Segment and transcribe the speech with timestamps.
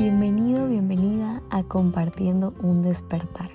[0.00, 3.50] Bienvenido, bienvenida a Compartiendo un despertar.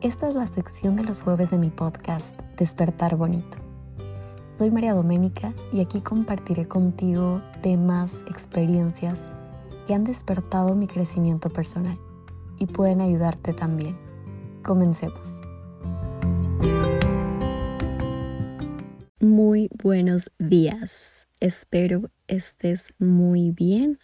[0.00, 3.58] Esta es la sección de los jueves de mi podcast Despertar Bonito.
[4.56, 9.26] Soy María Doménica y aquí compartiré contigo temas, experiencias
[9.86, 11.98] que han despertado mi crecimiento personal
[12.58, 13.98] y pueden ayudarte también.
[14.62, 15.30] Comencemos.
[19.20, 21.28] Muy buenos días.
[21.38, 23.98] Espero estés muy bien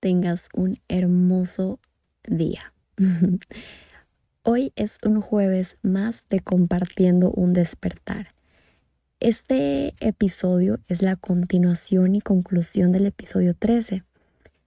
[0.00, 1.80] tengas un hermoso
[2.26, 2.72] día.
[4.42, 8.28] Hoy es un jueves más de compartiendo un despertar.
[9.18, 14.04] Este episodio es la continuación y conclusión del episodio 13,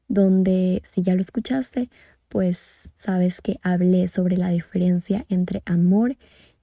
[0.07, 1.89] donde si ya lo escuchaste,
[2.27, 6.17] pues sabes que hablé sobre la diferencia entre amor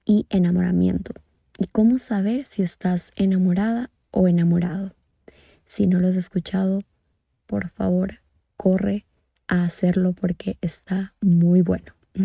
[0.05, 1.13] y enamoramiento
[1.57, 4.93] y cómo saber si estás enamorada o enamorado.
[5.65, 6.81] Si no lo has escuchado,
[7.45, 8.19] por favor,
[8.57, 9.05] corre
[9.47, 11.93] a hacerlo porque está muy bueno.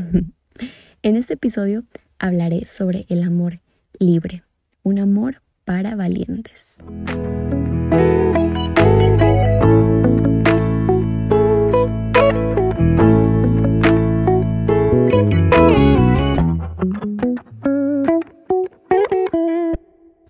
[1.03, 1.85] en este episodio
[2.19, 3.61] hablaré sobre el amor
[3.99, 4.43] libre,
[4.83, 6.79] un amor para valientes.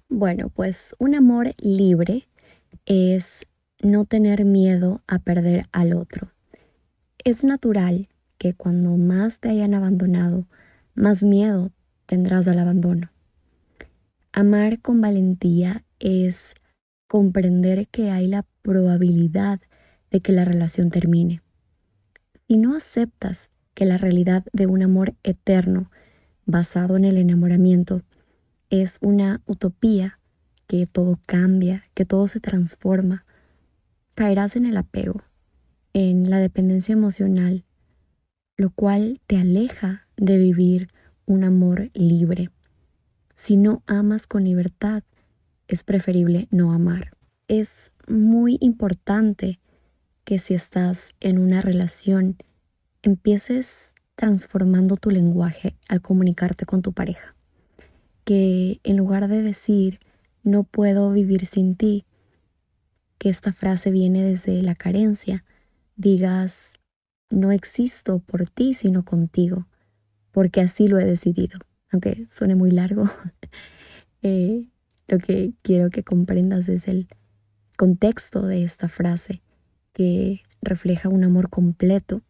[0.09, 2.29] Bueno, pues un amor libre
[2.87, 3.45] es
[3.83, 6.33] no tener miedo a perder al otro.
[7.25, 8.09] Es natural
[8.39, 10.47] que cuando más te hayan abandonado,
[10.95, 11.71] más miedo
[12.07, 13.11] tendrás al abandono.
[14.33, 16.55] Amar con valentía es
[17.07, 19.61] comprender que hay la probabilidad
[20.11, 21.43] de que la relación termine.
[22.49, 25.91] Si no aceptas que la realidad de un amor eterno
[26.47, 28.03] basado en el enamoramiento
[28.71, 30.19] es una utopía,
[30.67, 33.27] que todo cambia, que todo se transforma,
[34.15, 35.23] caerás en el apego,
[35.93, 37.65] en la dependencia emocional,
[38.57, 40.89] lo cual te aleja de vivir
[41.27, 42.51] un amor libre.
[43.35, 45.03] Si no amas con libertad,
[45.69, 47.17] es preferible no amar.
[47.49, 49.59] Es muy importante
[50.25, 52.37] que si estás en una relación,
[53.03, 57.35] empieces transformando tu lenguaje al comunicarte con tu pareja.
[58.25, 59.99] Que en lugar de decir,
[60.45, 62.05] no puedo vivir sin ti,
[63.23, 65.45] que esta frase viene desde la carencia,
[65.95, 66.73] digas,
[67.31, 69.69] no existo por ti, sino contigo,
[70.33, 71.61] porque así lo he decidido.
[71.93, 73.05] Aunque suene muy largo,
[74.23, 74.67] eh,
[75.07, 77.07] lo que quiero que comprendas es el
[77.77, 79.41] contexto de esta frase,
[79.93, 82.23] que refleja un amor completo,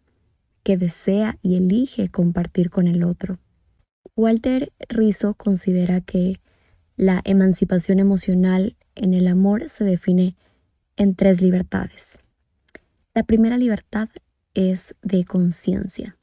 [0.62, 3.38] que desea y elige compartir con el otro.
[4.14, 6.34] Walter Rizzo considera que
[6.96, 10.36] la emancipación emocional en el amor se define
[10.96, 12.18] en tres libertades.
[13.14, 14.08] La primera libertad
[14.54, 16.18] es de conciencia.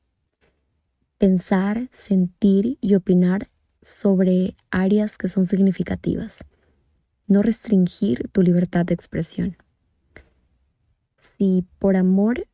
[1.17, 3.47] Pensar, sentir y opinar
[3.81, 6.45] sobre áreas que son significativas.
[7.27, 9.57] No restringir tu libertad de expresión.
[11.17, 12.47] Si por amor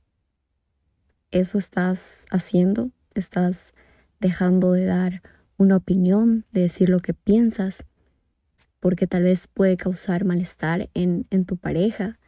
[1.32, 3.74] eso estás haciendo, estás
[4.20, 5.22] dejando de dar
[5.58, 7.86] una opinión, de decir lo que piensas,
[8.86, 12.20] porque tal vez puede causar malestar en, en tu pareja,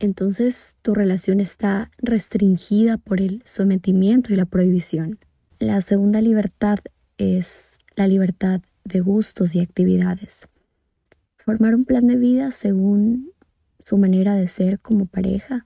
[0.00, 5.20] entonces tu relación está restringida por el sometimiento y la prohibición.
[5.60, 6.80] La segunda libertad
[7.18, 10.48] es la libertad de gustos y actividades.
[11.36, 13.30] Formar un plan de vida según
[13.78, 15.64] su manera de ser como pareja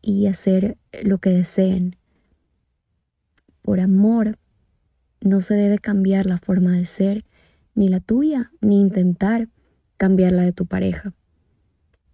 [0.00, 1.96] y hacer lo que deseen.
[3.60, 4.38] Por amor,
[5.20, 7.24] no se debe cambiar la forma de ser,
[7.74, 9.48] ni la tuya, ni intentar
[9.96, 11.14] cambiar la de tu pareja.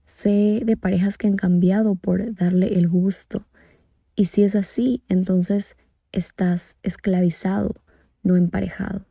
[0.04, 3.46] Sé de parejas que han cambiado por darle el gusto.
[4.16, 5.76] Y si es así, entonces
[6.12, 7.74] estás esclavizado,
[8.22, 9.06] no emparejado.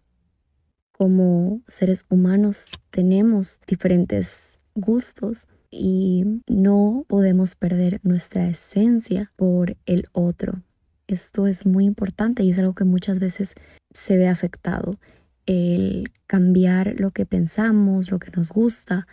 [0.92, 10.64] Como seres humanos tenemos diferentes gustos y no podemos perder nuestra esencia por el otro.
[11.08, 13.54] Esto es muy importante y es algo que muchas veces
[13.92, 15.00] se ve afectado.
[15.50, 19.08] El cambiar lo que pensamos, lo que nos gusta,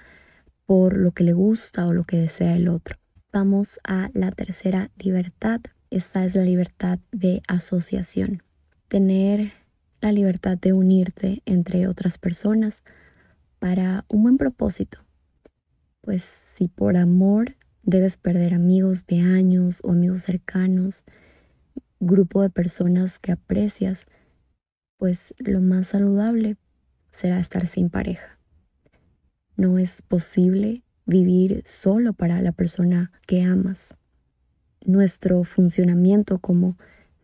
[0.67, 2.99] por lo que le gusta o lo que desea el otro.
[3.33, 5.62] Vamos a la tercera libertad.
[5.88, 8.43] Esta es la libertad de asociación.
[8.88, 9.55] Tener
[10.03, 12.82] la libertad de unirte entre otras personas
[13.59, 15.06] para un buen propósito.
[16.03, 21.03] Pues si por amor debes perder amigos de años o amigos cercanos,
[21.99, 24.05] grupo de personas que aprecias,
[24.98, 26.56] pues lo más saludable
[27.10, 28.38] será estar sin pareja.
[29.56, 33.94] No es posible vivir solo para la persona que amas.
[34.84, 36.76] nuestro funcionamiento como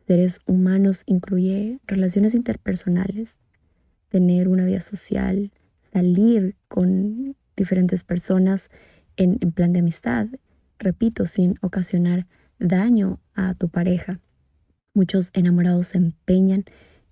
[0.08, 3.38] seres humanos incluye relaciones interpersonales,
[4.08, 8.68] tener una vida social, salir con diferentes personas
[9.16, 10.26] en, en plan de amistad,
[10.78, 12.26] repito, sin ocasionar
[12.58, 14.20] daño a tu pareja.
[14.92, 16.64] Muchos enamorados se empeñan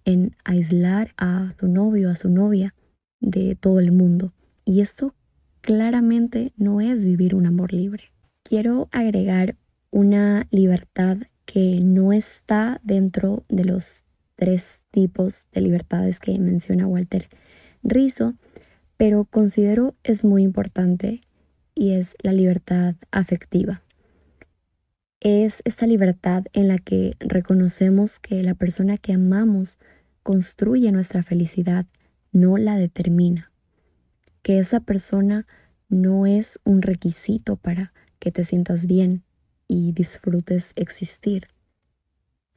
[0.05, 2.75] en aislar a su novio, a su novia
[3.21, 4.33] de todo el mundo.
[4.65, 5.15] Y esto
[5.61, 8.05] claramente no es vivir un amor libre.
[8.43, 9.57] Quiero agregar
[9.91, 14.05] una libertad que no está dentro de los
[14.37, 17.29] tres tipos de libertades que menciona Walter
[17.83, 18.35] Rizzo,
[18.97, 21.21] pero considero es muy importante
[21.75, 23.83] y es la libertad afectiva.
[25.21, 29.79] Es esta libertad en la que reconocemos que la persona que amamos
[30.23, 31.87] construye nuestra felicidad,
[32.33, 33.53] no la determina.
[34.43, 35.47] Que esa persona
[35.91, 39.23] no es un requisito para que te sientas bien
[39.69, 41.49] y disfrutes existir.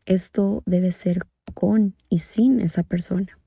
[0.05, 1.19] Esto debe ser
[1.53, 3.37] con y sin esa persona.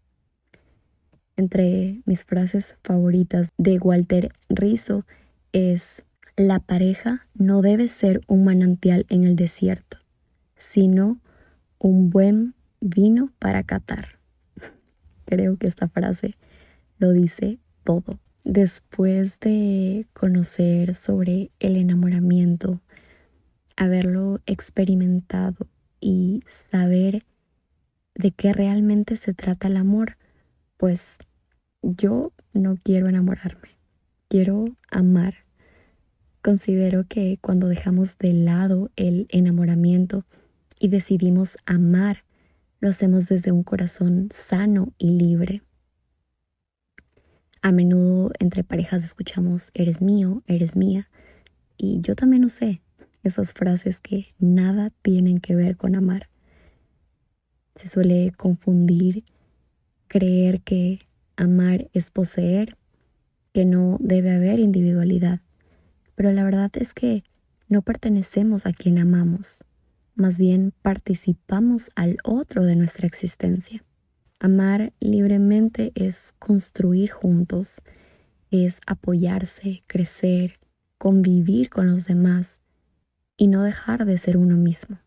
[1.37, 5.05] Entre mis frases favoritas de Walter Rizzo
[5.53, 6.06] es,
[6.37, 9.99] la pareja no debe ser un manantial en el desierto,
[10.55, 11.19] sino
[11.79, 14.19] un buen vino para catar.
[15.25, 16.37] Creo que esta frase
[16.99, 18.21] lo dice todo.
[18.45, 22.81] Después de conocer sobre el enamoramiento,
[23.77, 25.67] haberlo experimentado
[26.01, 27.23] y saber
[28.15, 30.17] de qué realmente se trata el amor,
[30.77, 31.17] pues
[31.83, 33.71] yo no quiero enamorarme,
[34.29, 35.46] quiero amar.
[36.47, 40.25] Considero que cuando dejamos de lado el enamoramiento
[40.79, 42.23] y decidimos amar,
[42.79, 45.65] lo hacemos desde un corazón sano y libre.
[47.63, 51.11] A menudo entre parejas escuchamos, eres mío, eres mía,
[51.77, 52.81] y yo también usé
[53.25, 56.29] esas frases que nada tienen que ver con amar.
[57.75, 59.25] Se suele confundir,
[60.07, 61.01] creer que
[61.35, 62.77] amar es poseer,
[63.53, 65.41] que no debe haber individualidad,
[66.17, 67.23] pero la verdad es que
[67.69, 69.63] no pertenecemos a quien amamos,
[70.17, 73.85] más bien participamos al otro de nuestra existencia.
[74.41, 77.83] Amar libremente es construir juntos,
[78.51, 80.55] es apoyarse, crecer,
[80.99, 82.61] convivir con los demás
[83.37, 84.99] y no dejar de ser uno mismo.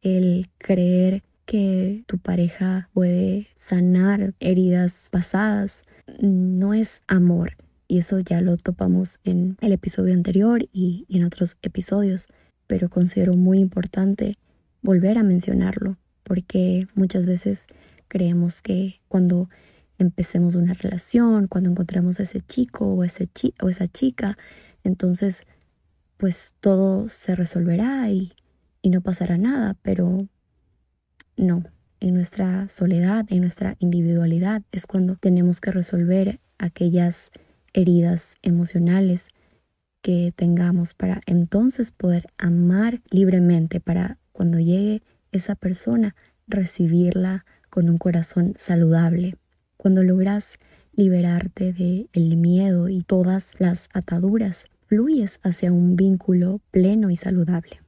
[0.00, 5.82] El creer que tu pareja puede sanar heridas pasadas
[6.20, 7.56] no es amor
[7.92, 12.26] y eso ya lo topamos en el episodio anterior y, en otros episodios
[12.66, 14.36] pero considero muy importante
[14.80, 17.66] volver a mencionarlo, porque muchas veces
[18.08, 19.50] creemos que cuando
[19.98, 23.28] empecemos una relación, cuando encontremos a ese chico o, ese
[23.60, 24.38] o esa chica,
[24.84, 25.42] entonces
[26.16, 28.32] pues todo se resolverá y,
[28.80, 30.28] y no pasará nada, pero
[31.36, 31.62] no,
[32.00, 37.30] en nuestra soledad, en nuestra individualidad es cuando tenemos que resolver aquellas
[37.72, 39.28] heridas emocionales
[40.02, 46.14] que tengamos para entonces poder amar libremente, para cuando llegue esa persona
[46.46, 49.36] recibirla con un corazón saludable.
[49.76, 50.58] Cuando logras
[50.94, 57.80] liberarte del el miedo y todas las ataduras, fluyes hacia un vínculo pleno y saludable.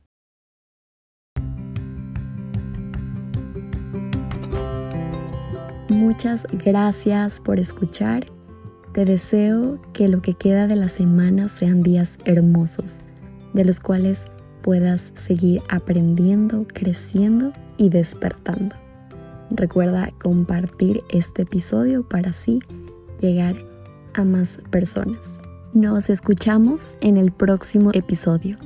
[5.88, 8.33] Muchas gracias por escuchar
[8.94, 13.00] te deseo que lo que queda de la semana sean días hermosos,
[13.52, 14.24] de los cuales
[14.62, 18.76] puedas seguir aprendiendo, creciendo y despertando.
[19.50, 22.60] Recuerda compartir este episodio para así
[23.20, 23.56] llegar
[24.14, 25.40] a más personas.
[25.72, 28.58] Nos escuchamos en el próximo episodio.